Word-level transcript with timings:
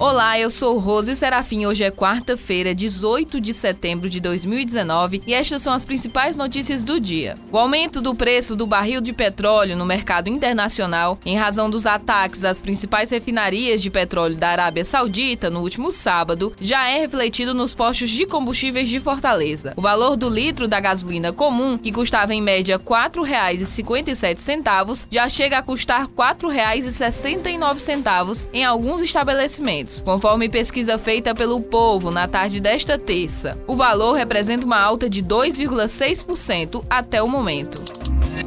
Olá, 0.00 0.36
eu 0.38 0.50
sou 0.50 0.78
Rose 0.78 1.14
Serafim. 1.14 1.66
Hoje 1.66 1.84
é 1.84 1.90
quarta-feira, 1.90 2.74
18 2.74 3.38
de 3.38 3.52
setembro 3.52 4.08
de 4.08 4.18
2019 4.18 5.22
e 5.26 5.34
estas 5.34 5.60
são 5.60 5.74
as 5.74 5.84
principais 5.84 6.38
notícias 6.38 6.82
do 6.82 6.98
dia. 6.98 7.36
O 7.52 7.58
aumento 7.58 8.00
do 8.00 8.14
preço 8.14 8.56
do 8.56 8.66
barril 8.66 9.02
de 9.02 9.12
petróleo 9.12 9.76
no 9.76 9.84
mercado 9.84 10.30
internacional, 10.30 11.18
em 11.22 11.36
razão 11.36 11.68
dos 11.68 11.84
ataques 11.84 12.44
às 12.44 12.62
principais 12.62 13.10
refinarias 13.10 13.82
de 13.82 13.90
petróleo 13.90 14.36
da 14.36 14.48
Arábia 14.48 14.86
Saudita 14.86 15.50
no 15.50 15.60
último 15.60 15.92
sábado, 15.92 16.54
já 16.58 16.88
é 16.88 16.98
refletido 16.98 17.52
nos 17.52 17.74
postos 17.74 18.08
de 18.08 18.24
combustíveis 18.24 18.88
de 18.88 19.00
Fortaleza. 19.00 19.74
O 19.76 19.82
valor 19.82 20.16
do 20.16 20.30
litro 20.30 20.66
da 20.66 20.80
gasolina 20.80 21.30
comum, 21.30 21.76
que 21.76 21.92
custava 21.92 22.32
em 22.32 22.40
média 22.40 22.78
R$ 22.78 22.84
4,57, 22.84 25.08
já 25.10 25.28
chega 25.28 25.58
a 25.58 25.62
custar 25.62 26.06
R$ 26.06 26.12
4,69 26.16 28.48
em 28.50 28.64
alguns 28.64 29.02
estabelecimentos 29.02 29.89
conforme 30.04 30.48
pesquisa 30.48 30.96
feita 30.98 31.34
pelo 31.34 31.60
Povo 31.60 32.10
na 32.10 32.28
tarde 32.28 32.60
desta 32.60 32.98
terça. 32.98 33.58
O 33.66 33.74
valor 33.74 34.12
representa 34.12 34.64
uma 34.66 34.80
alta 34.80 35.08
de 35.08 35.22
2,6% 35.22 36.84
até 36.88 37.22
o 37.22 37.28
momento. 37.28 37.99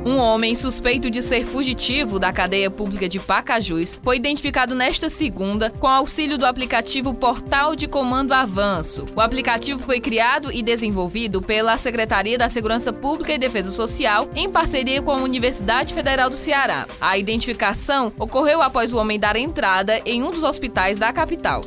Um 0.06 0.18
homem 0.18 0.54
suspeito 0.54 1.10
de 1.10 1.22
ser 1.22 1.46
fugitivo 1.46 2.20
da 2.20 2.34
cadeia 2.34 2.70
pública 2.70 3.08
de 3.08 3.20
Pacajus 3.20 4.00
foi 4.04 4.18
identificado 4.18 4.76
nesta 4.76 5.10
segunda 5.10 5.70
com 5.70 5.88
auxílio 5.88 6.38
do 6.38 6.46
aplicativo 6.46 7.14
Portal 7.14 7.74
de 7.74 7.88
Comando 7.88 8.34
Avanço. 8.34 9.06
O 9.16 9.22
aplicativo 9.22 9.80
foi 9.80 10.02
criado 10.02 10.52
e 10.52 10.62
desenvolvido 10.62 11.42
pela 11.42 11.78
Secretaria 11.78 12.38
da 12.38 12.50
Segurança 12.50 12.92
Pública 12.92 13.34
e 13.34 13.38
Defesa 13.38 13.72
Social 13.72 14.30
em 14.36 14.50
parceria 14.50 15.02
com 15.02 15.12
a 15.12 15.18
Universidade 15.18 15.94
Federal 15.94 16.30
do 16.30 16.36
Ceará. 16.36 16.86
A 17.00 17.18
identificação 17.18 18.12
ocorreu 18.20 18.62
após 18.62 18.92
o 18.92 18.98
homem 18.98 19.18
dar 19.18 19.38
entrada 19.38 20.02
em 20.06 20.22
um 20.22 20.32
dos 20.32 20.44
hospitais 20.44 21.00
da 21.00 21.14
capital. 21.14 21.62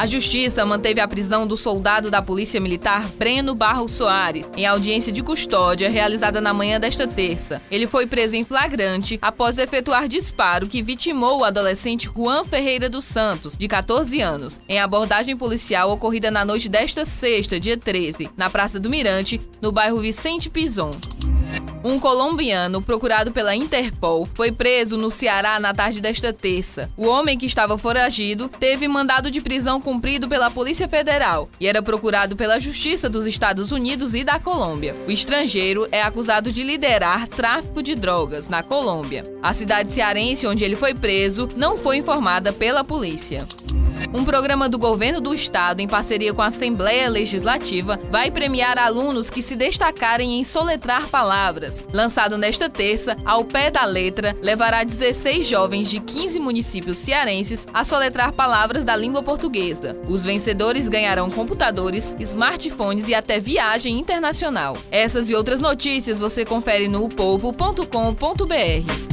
A 0.00 0.06
Justiça 0.06 0.64
manteve 0.64 0.98
a 0.98 1.06
prisão 1.06 1.46
do 1.46 1.58
soldado 1.58 2.10
da 2.10 2.22
Polícia 2.22 2.58
Militar 2.58 3.06
Breno 3.18 3.54
Barros 3.54 3.92
Soares 3.92 4.50
em 4.56 4.64
audiência 4.64 5.12
de 5.12 5.22
custódia 5.22 5.90
realizada 5.90 6.40
na 6.40 6.54
manhã 6.54 6.80
desta 6.80 7.06
terça. 7.06 7.60
Ele 7.70 7.86
foi 7.86 8.06
preso 8.06 8.34
em 8.34 8.42
flagrante 8.42 9.18
após 9.20 9.58
efetuar 9.58 10.08
disparo 10.08 10.68
que 10.68 10.80
vitimou 10.80 11.40
o 11.40 11.44
adolescente 11.44 12.08
Juan 12.16 12.44
Ferreira 12.44 12.88
dos 12.88 13.04
Santos, 13.04 13.58
de 13.58 13.68
14 13.68 14.22
anos, 14.22 14.58
em 14.66 14.80
abordagem 14.80 15.36
policial 15.36 15.90
ocorrida 15.90 16.30
na 16.30 16.46
noite 16.46 16.66
desta 16.66 17.04
sexta, 17.04 17.60
dia 17.60 17.76
13, 17.76 18.30
na 18.38 18.48
Praça 18.48 18.80
do 18.80 18.88
Mirante, 18.88 19.38
no 19.60 19.70
bairro 19.70 20.00
Vicente 20.00 20.48
Pison. 20.48 20.92
Um 21.82 21.98
colombiano 21.98 22.82
procurado 22.82 23.32
pela 23.32 23.56
Interpol 23.56 24.28
foi 24.34 24.52
preso 24.52 24.98
no 24.98 25.10
Ceará 25.10 25.58
na 25.58 25.72
tarde 25.72 25.98
desta 25.98 26.30
terça. 26.30 26.90
O 26.94 27.06
homem 27.06 27.38
que 27.38 27.46
estava 27.46 27.78
foragido 27.78 28.48
teve 28.48 28.86
mandado 28.86 29.30
de 29.30 29.40
prisão 29.40 29.80
cumprido 29.80 30.28
pela 30.28 30.50
Polícia 30.50 30.86
Federal 30.86 31.48
e 31.58 31.66
era 31.66 31.80
procurado 31.82 32.36
pela 32.36 32.60
Justiça 32.60 33.08
dos 33.08 33.24
Estados 33.26 33.72
Unidos 33.72 34.14
e 34.14 34.22
da 34.22 34.38
Colômbia. 34.38 34.94
O 35.08 35.10
estrangeiro 35.10 35.88
é 35.90 36.02
acusado 36.02 36.52
de 36.52 36.62
liderar 36.62 37.26
tráfico 37.26 37.82
de 37.82 37.94
drogas 37.94 38.46
na 38.46 38.62
Colômbia. 38.62 39.22
A 39.42 39.54
cidade 39.54 39.90
cearense 39.90 40.46
onde 40.46 40.62
ele 40.62 40.76
foi 40.76 40.92
preso 40.92 41.48
não 41.56 41.78
foi 41.78 41.96
informada 41.96 42.52
pela 42.52 42.84
polícia. 42.84 43.38
Um 44.12 44.24
programa 44.24 44.68
do 44.68 44.76
governo 44.76 45.20
do 45.20 45.32
estado, 45.32 45.80
em 45.80 45.86
parceria 45.86 46.34
com 46.34 46.42
a 46.42 46.46
Assembleia 46.46 47.08
Legislativa, 47.08 47.98
vai 48.10 48.28
premiar 48.28 48.76
alunos 48.76 49.30
que 49.30 49.40
se 49.40 49.54
destacarem 49.54 50.40
em 50.40 50.44
soletrar 50.44 51.08
palavras. 51.08 51.86
Lançado 51.92 52.36
nesta 52.36 52.68
terça, 52.68 53.16
ao 53.24 53.44
pé 53.44 53.70
da 53.70 53.84
letra, 53.84 54.36
levará 54.42 54.82
16 54.82 55.46
jovens 55.46 55.88
de 55.88 56.00
15 56.00 56.40
municípios 56.40 56.98
cearenses 56.98 57.68
a 57.72 57.84
soletrar 57.84 58.32
palavras 58.32 58.84
da 58.84 58.96
língua 58.96 59.22
portuguesa. 59.22 59.96
Os 60.08 60.24
vencedores 60.24 60.88
ganharão 60.88 61.30
computadores, 61.30 62.12
smartphones 62.18 63.08
e 63.08 63.14
até 63.14 63.38
viagem 63.38 63.96
internacional. 63.96 64.76
Essas 64.90 65.30
e 65.30 65.36
outras 65.36 65.60
notícias 65.60 66.18
você 66.18 66.44
confere 66.44 66.88
no 66.88 67.08
povo.com.br. 67.08 69.09